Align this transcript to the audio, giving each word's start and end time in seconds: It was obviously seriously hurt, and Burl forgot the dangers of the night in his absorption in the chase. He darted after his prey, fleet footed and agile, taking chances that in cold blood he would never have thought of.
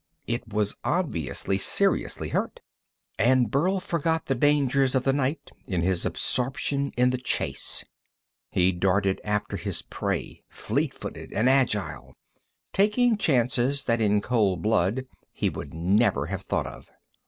It 0.25 0.51
was 0.51 0.77
obviously 0.83 1.59
seriously 1.59 2.29
hurt, 2.29 2.59
and 3.19 3.51
Burl 3.51 3.79
forgot 3.79 4.25
the 4.25 4.33
dangers 4.33 4.95
of 4.95 5.03
the 5.03 5.13
night 5.13 5.51
in 5.67 5.81
his 5.83 6.07
absorption 6.07 6.91
in 6.97 7.11
the 7.11 7.19
chase. 7.19 7.85
He 8.49 8.71
darted 8.71 9.21
after 9.23 9.57
his 9.57 9.83
prey, 9.83 10.41
fleet 10.49 10.95
footed 10.95 11.31
and 11.33 11.47
agile, 11.47 12.15
taking 12.73 13.15
chances 13.15 13.83
that 13.83 14.01
in 14.01 14.21
cold 14.21 14.63
blood 14.63 15.05
he 15.31 15.51
would 15.51 15.71
never 15.71 16.25
have 16.25 16.41
thought 16.41 16.65
of. 16.65 16.89